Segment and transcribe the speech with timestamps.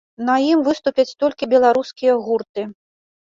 [0.27, 2.65] На ім выступяць толькі беларускія гурты.